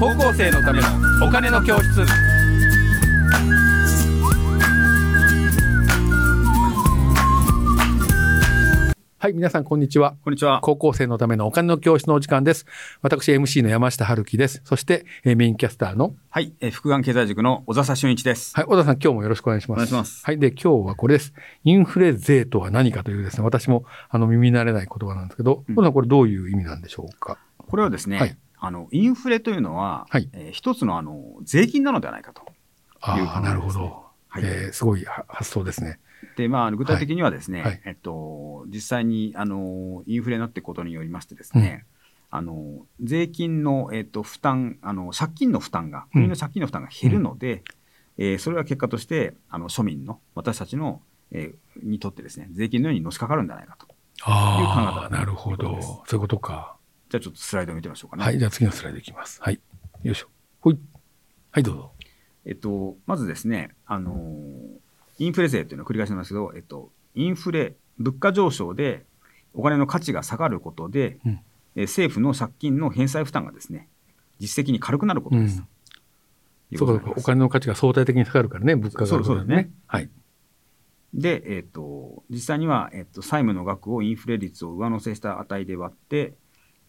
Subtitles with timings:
[0.00, 0.88] 高校生のための
[1.26, 2.04] お金の教室
[9.18, 10.16] はい、皆さんこんにちは。
[10.22, 10.60] こんにちは。
[10.60, 12.66] 高校生のためのお金の教室のお時間です。
[13.00, 14.60] 私 MC の山下春樹です。
[14.64, 18.54] そしてえーメインキャスターのはい、えー福眼経済塾の小笹俊一です。
[18.54, 19.78] はい、小田さん今日もよろしくお願いします。
[19.78, 21.32] お願いしますはい、で今日はこれです。
[21.62, 27.38] インフレ税とは何かというですね、私もあの耳慣れない言葉なんですけど、うん小田さんこれどういう意味なんでしょうか？
[27.66, 32.42] これはですね、はいあのインフレというのは、はいえー一つのあの税金なのではないかと。
[33.16, 34.04] いう考えなるほど。
[34.28, 35.98] はいえーすごいは発想ですね。
[36.36, 41.84] で、まあ、具体的にはですね、はいはいえっと、実際にあのインフレになっていくことによりましてですね、
[42.30, 47.62] あの税金の、えっと、負担あの、借金の負担が、うん国の借金の負担が減るので、
[48.16, 53.86] えーそれは結果としてあの庶民の私たちの、えーにとってですね、税金のようにのしかかるんじゃないかと。
[53.86, 55.82] いう考え方なるほど。
[55.82, 56.73] そういうことか。
[57.14, 58.24] じゃあちょっとスライドを見てみましょうかね。
[58.24, 59.40] はい、じゃあ次のスライドいきます。
[59.40, 59.60] はい。
[60.02, 60.26] よいしょ。
[60.60, 60.78] ほい。
[61.52, 61.92] はい、どうぞ。
[62.44, 64.84] えっと、まずですね、あのー
[65.18, 69.04] インフレ税というのを繰り返しますけど、えっと、インフレ、物価上昇で
[69.52, 71.40] お金の価値が下がることで、うん
[71.76, 73.88] えー政府の借金の返済負担がですね、
[74.40, 75.58] 実質的に軽くなることです。
[75.58, 75.68] うん
[76.76, 77.12] そうか。
[77.16, 79.70] お金の価値が相対的に下がるからね、物価が上がるですね。
[79.86, 80.10] はい。
[81.12, 86.34] で、えっと、実際には、えっと、債務の額をインフレ率を上乗せした値で割って、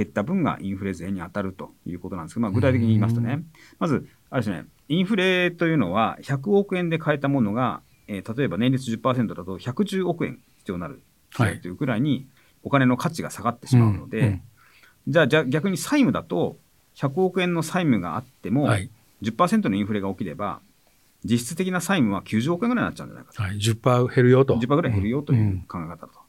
[0.00, 3.42] 減った分がインフレ税に当たるということなんですけど、まあ、具体的に言いますとうね、
[3.78, 11.00] まず、あれですね、インフレというのは、100億円で買えたものが、えー例えば年率10%だと110億円必要になる
[11.32, 12.26] はいというくらいに、
[12.62, 14.42] お金の価値が下がってしまうので、うんうん
[15.08, 16.58] じゃあじゃあ逆に債務だと、
[16.94, 18.90] 100億円の債務があっても、はい。
[19.22, 20.60] 10%のインフレが起きれば、
[21.24, 23.42] 実質的な債務は90億円ぐらいになっちゃうんじゃないかと。
[23.42, 23.56] はい。
[23.56, 24.56] 10%減るよと。
[24.56, 26.20] 10%ぐらい減るよというん考え方だと。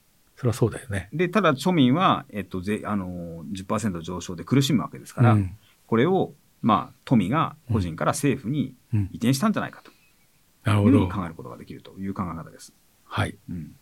[0.41, 1.07] それはそうだよね。
[1.13, 9.91] で、ただ庶民は、えっと、ぜあの10%上昇で苦しむわけですから、うんこれを、まあ、富が個人から政府にうん移転したんじゃないかと
[10.63, 10.91] なるほど。
[10.91, 12.73] いうふうに考えることができるという考え方です。
[13.03, 13.37] はい。
[13.49, 13.75] うん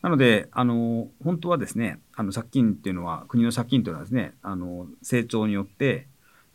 [0.00, 6.08] なので、あの本当はですね、あの借金っていうのは、国の借金というのはですね、あの成長によって、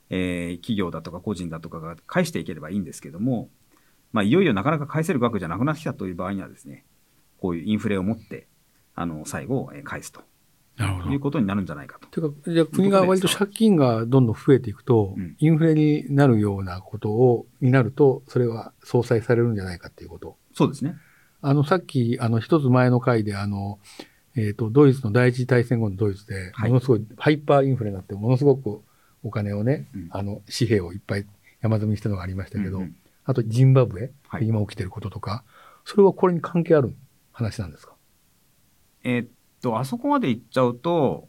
[0.09, 3.49] えー企業だとか個人だとかが返していければいいんですけども、
[4.11, 6.83] まあ、いよいよなかなか返せる額じゃなくなってきたという場合にはですね、
[7.39, 8.47] こういうインフレを持って、
[8.97, 10.21] あの最後、えー返すと
[10.75, 11.09] なるほど。
[11.11, 12.07] いうことになるんじゃないかと。
[12.07, 20.35] ていうか、じゃあ国が割と借金がどんどん増えていくと、うんインフレになるようなことを、になると、それは相殺されるんじゃないかっていうこと。
[20.53, 20.95] そうですね。
[21.41, 23.79] あの、さっき、あの、一つ前の回で、あの、
[24.35, 28.81] えっ、と、ドイツの第一次大戦後のドイツで、はいものすごい、ハイパーインフレになって、ものすごく
[29.23, 31.25] お金をね、うんあの、紙幣をいっぱい
[31.61, 32.95] 山積みにしたのがありましたけど、うんうん
[33.29, 35.43] あと、ジンバブエ、はい今起きてることとか、
[35.85, 36.95] それはこれに関係ある
[37.33, 37.96] 話なんですか？
[39.03, 39.27] えーっ
[39.61, 41.27] と、あそこまで行っちゃうと、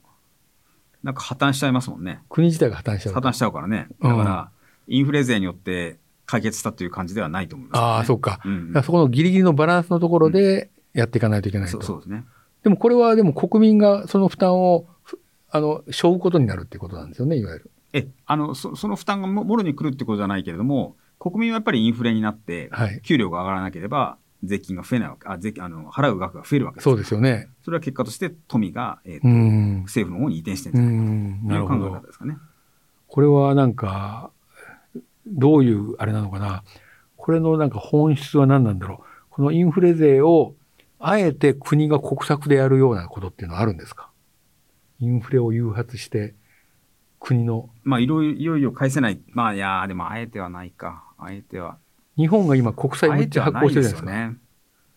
[1.02, 2.20] なんか破綻しちゃいますもんね。
[2.28, 3.20] 国自体が破綻しちゃうと。
[3.20, 3.88] 破綻しちゃうからね。
[4.02, 4.50] だから、
[4.88, 8.40] インフレ税によって解決したという感じではないと思います、ああ、そうか。
[8.44, 11.72] うんからそこのギリギリのバランスのところでやっていかないといけないと。
[11.72, 12.24] そうそうですね。
[12.62, 17.70] でもこれはでも国民がその負担を、ふあの、背負うことになるっていうことなんですよね、いわゆる。
[17.92, 23.00] え、あの、そその負担がももろに来るってことじゃないけれども、国民はやっぱりインフレになって、はい。
[23.02, 26.84] 給料が上がらなければ、税金が増えないわけ、あ、税金、あの、払う額が増えるわけです。
[26.84, 27.48] そうですよね。
[27.64, 29.82] それは結果として富が、えーとん。
[29.82, 32.06] 政府の方に移転してるうんじゃないかという考え方。
[32.06, 32.36] ですかね。
[33.08, 34.30] これはなんか、
[35.26, 36.62] どういうあれなのかな。
[37.16, 39.06] これのなんか本質は何なんだろう。
[39.30, 40.54] このインフレ税を、
[41.00, 44.10] あえて国が国策でやるようなことっていうのはあるんですか？
[45.00, 46.34] インフレを誘発して、
[47.20, 49.20] 国の、まあ、いろいろ、いよいよ返せない。
[49.28, 51.04] まあ、いやーでも、あえてはないか。
[51.18, 51.78] あえては。
[52.18, 54.10] 日本が今国債むってちゃ発行してるじゃないですか。
[54.10, 54.36] すよね。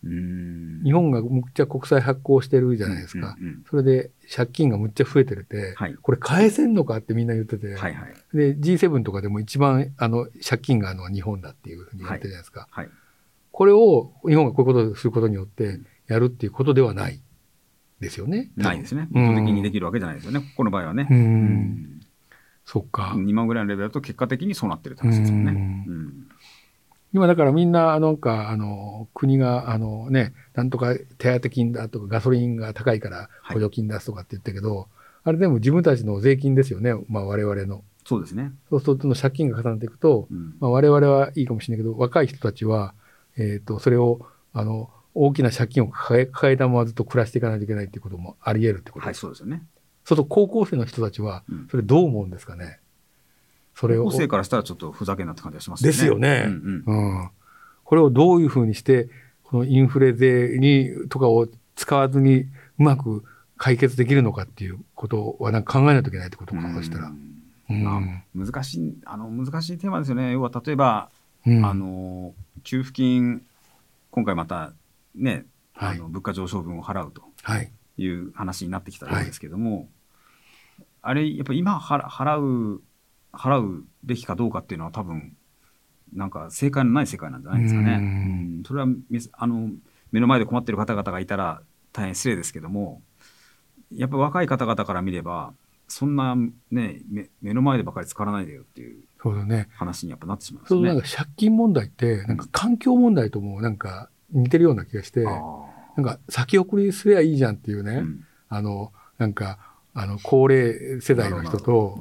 [0.04, 0.84] うーん。
[0.84, 3.38] 日本がむっちゃ国債発行してるじゃないですか。
[3.40, 8.14] うんうんそれで借金がむっちゃ増えてるって、はいこれ返せんのかってみんな言ってて、うんはいはい。
[8.34, 12.68] で G7 とかでも一番あの借金があるのは日本だっていうふうに言ってるじゃないですか。
[12.72, 12.90] はい。
[13.52, 17.22] これを日本がこういうことをすることによってやるっていうことではない
[18.00, 18.50] ですよね。
[18.56, 19.08] ないですね。
[19.14, 20.40] うん意図的にできるわけじゃないですよね。
[20.40, 21.08] ここの場合はね。
[21.12, 21.14] う。
[21.14, 22.02] うん
[22.66, 23.14] そっか。
[23.18, 25.52] 2万ぐらいのレベルだと結果的にそうなってるって話ですよね。
[25.88, 26.28] ううん
[27.14, 34.88] 今だからみんな、なんか、あの、国が、あのね、なんとか手当金だとかガソリンが高いからはい補助金出すとかって言ったけど、
[35.24, 36.94] あれでも自分たちの税金ですよね。
[37.08, 37.84] まあ我々の。
[38.06, 38.52] そうですね。
[38.70, 42.94] そうすると借金が重なっていくと、うんまあ、我々はいいかもしれないけど、若い人たちは、
[43.38, 49.22] えっ、と、それを、あの、大きな借金を抱え抱えたままずっと暮らしていかないといけないっていうこともあり得るってことはい、です。
[49.22, 49.64] そうですよね。
[50.06, 52.80] そうすると高校生の人たちはうん、それどう思うんですかね？
[53.82, 54.06] それを。
[54.06, 56.44] 高校生からしたらちょっとふざけんなって感じがしますですよね。
[56.46, 57.20] うんうん。
[57.20, 57.30] うん。
[57.84, 59.10] これをどういうふうにして、
[59.44, 63.24] このインフレ税に、とかを使わずにうまく
[63.58, 67.08] 解決できるのかっていうことはなんか考えないといけないってことか、そしたら。
[67.08, 68.24] うん。
[68.36, 70.32] 難しいあの難しいテーマですよね。
[70.32, 71.10] 要は例えば、
[71.48, 71.66] うん。
[71.66, 73.42] あの給付金
[74.12, 74.74] 今回また
[75.16, 75.98] ね、はい。
[75.98, 77.72] あの物価上昇分を払うとはい。
[77.98, 79.90] いう話になってきたわけですけども、
[81.02, 82.84] あれやっぱ今払払う
[83.34, 85.36] 払うべきかどうかっていうのは多分
[86.14, 87.94] なんか正解のない世界なんじゃないですかね。
[87.94, 88.00] うんう
[88.60, 89.00] んそれはみ
[89.34, 89.70] あの
[90.12, 91.62] 目の前で困ってる方々がいたら
[91.94, 93.02] 大変失礼ですけども
[93.94, 95.54] やっぱ若い方々から見れば
[95.88, 96.36] そんな、
[96.70, 99.68] ね、目目の前でばかり使わないでよっていうそうだね。
[99.74, 100.90] 話にやっぱなってしまいますそうね。
[100.90, 105.32] なんか借金問題って、なんか環境問題ともなんか似てるような気がして、あ
[105.96, 111.98] なんか先送りすりゃいいじゃんっていうね、ーうんあの、なんか、あの、高齢世代の人と、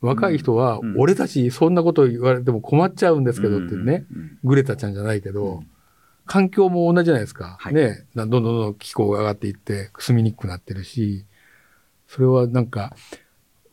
[0.00, 4.04] 若い人はうん、俺たちそんなこと言われても困っちゃうんですけどってね、
[4.42, 5.66] グレタちゃんじゃないけど、うん
[6.30, 7.56] 環境も同じじゃないですか。
[7.58, 8.04] はいね。
[8.14, 11.26] どんどんどんどん気候が上がっていって、住みにくくなってるし、
[12.06, 12.94] それはなんか、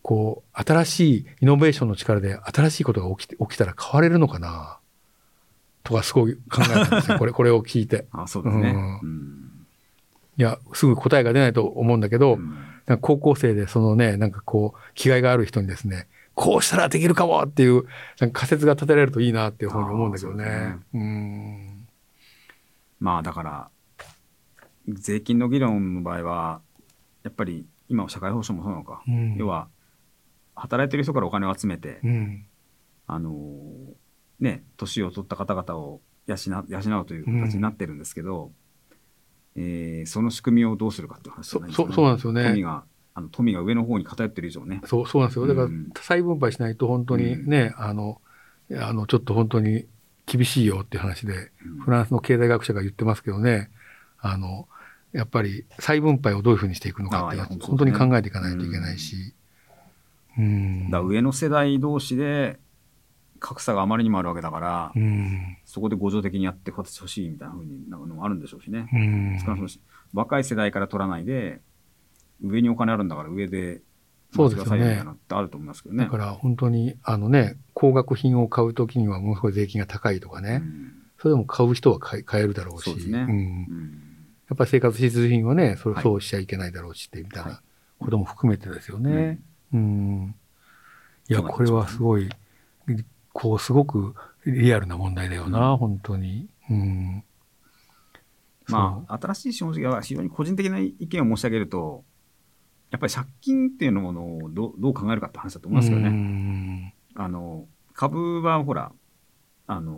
[0.01, 4.79] こう、新しいイノベーションの力で新しいことが起きて、起きたら変われるのかな
[5.83, 7.19] とかすごい考えたんですよ。
[7.21, 8.07] これ、これを聞いて。
[8.11, 8.71] あそうですね。
[9.03, 9.46] うん
[10.37, 12.55] うんいや、すぐ答えが出ないと思うんだけど、うん。
[12.85, 17.85] なんか高校生でそのね、なんかこう、気概がある人にですね、こうしたらできるかもっていう、
[18.19, 20.77] なんか仮説が立てられるといいなっていうふうに思うんだけどね。
[22.99, 23.69] まあだから
[24.87, 26.61] 税金の議論の場合は
[27.23, 29.35] やっぱり今の社会保障もそうなのか、うん。
[29.37, 29.67] 要は
[30.55, 32.45] 働いてる人からお金を集めて、うん。
[33.07, 33.33] あのー
[34.39, 36.35] ね年を取った方々を養
[36.67, 38.51] 養うという形になってるんですけど、
[39.57, 42.43] えーその仕組みをどうするかっていう話じゃないですか、そそうなんですよね。
[42.43, 42.83] 富が
[43.15, 44.79] あの富が上の方に偏ってる以上ね。
[44.85, 45.47] そう、そうなんですよ。
[45.47, 48.21] だからうん、再分配しないと本当にね、あの、
[48.79, 49.85] あの、ちょっと本当に
[50.27, 51.79] 厳しいよっていう話で、うん。
[51.79, 53.71] フランスの経済学者が言ってますけどね、
[54.19, 54.67] あの、
[55.13, 59.33] やっぱり再分配をどういうふうにしていくのかって本当に考えていかないといけないし、
[60.37, 60.91] うん。
[60.91, 62.59] だ上の世代同士で
[63.39, 65.57] 格差があまりにもあるわけだから、うん。
[65.65, 68.89] そこで互助的にやってほしいみたいなふうになるのもあるんでしょうしね。
[68.91, 69.39] うん。
[69.39, 69.69] 少なくとも
[70.13, 71.61] 若い世代から取らないで
[72.41, 73.81] 上にお金あるんだから上で
[74.33, 76.05] そうですよねあると思いますけどね。
[76.05, 84.01] だから本当に、あのね、高額品を買うときにはものすごい税金が高いとかね、うんそれでも買う人は買えるだろうし、そうねんうん
[84.49, 87.61] やっぱり生活必需品はね、それはいそうしちゃいけないだろうしって、みたいはな
[87.99, 89.39] ことも含めてですよね。
[89.73, 90.35] うん。
[91.27, 92.29] いや、そうなんですよこれはすごい、
[93.39, 94.15] こう、すごく
[94.47, 96.49] リアルな問題だよな、うん本当に。
[96.71, 97.23] うん。
[98.67, 102.03] まあ新しい資本主義は非常に個人的な意見を申し上げると
[102.89, 106.09] やっぱり借金っていうものをどうどう考えるかって話だと思いますようね。
[106.09, 108.91] んあの株はほら
[109.67, 109.93] あの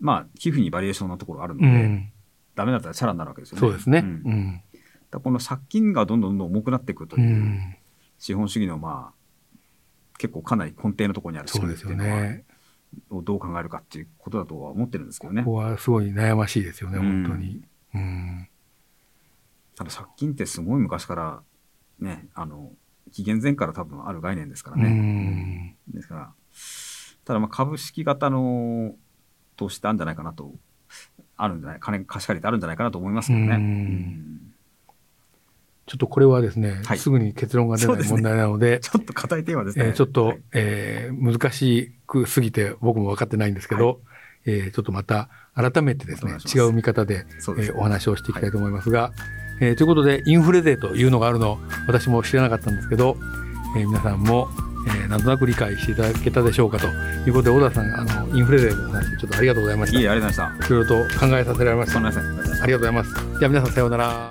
[0.00, 2.12] まあ寄付にバリエーションなところあるので、うん。
[2.56, 3.60] ダメだったらチャラになるわけですよね。
[3.60, 4.00] そうですね。
[4.00, 4.62] んうん。
[5.10, 7.76] だこの借金がどんどんどん重くなっていくとういうん
[8.18, 9.19] 資本主義のまあ
[10.20, 12.44] 結構かなり根底のところにあるそうですよっていうのは、ね。
[13.08, 17.62] をどう考えるかっていうことだとは思ってるんですけどねここはすごい悩ましいですよね、うん本当に。
[17.94, 18.48] うん。
[19.76, 21.42] ただ借金ってすごい昔から
[22.00, 22.72] ねあの
[23.12, 25.76] 紀元前から多分ある概念ですからうね、ん。
[25.88, 26.32] ですから
[27.24, 28.94] ただまあ株式型の
[29.56, 30.52] 投資ってあるんじゃないかなと
[31.36, 33.56] あるんじゃない金貸し借りってあるんじゃないかなと思いますけどね、
[35.90, 36.98] ちょっとこれはですね、はい。
[36.98, 40.38] すぐに結論が出ない問題なので、ちょっと硬いテーマですね、えーちょっと、はい。
[40.52, 43.98] えー難しくすぎて僕も分かってないんですけど、
[44.46, 47.26] えーちょっとまた改めてですね違う見方でね。
[47.38, 49.10] えーお話をしていきたいと思いますが、
[49.60, 53.16] えーということでインフレ税というのがあるの私も知らなかったんですけど、
[53.76, 54.48] えー皆さんも、
[54.86, 59.98] えーなんとなく理解していただけたでしょうかということで小田さんあのインフレ税の話ちょっとありがとうございました。
[59.98, 61.98] いえいありがとうございましろいろと考えさせられました。
[61.98, 63.38] ありがとうございましたありがとうございます。
[63.40, 64.28] じゃあ皆さんさようなら。